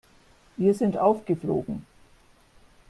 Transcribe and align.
Wir 0.57 0.73
sind 0.73 0.97
aufgeflogen. 0.97 1.85